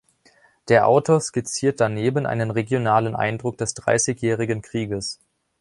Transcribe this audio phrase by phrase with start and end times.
[0.67, 5.19] Der Autor skizziert daneben einen regionalen Eindruck des Dreißigjährigen Krieges.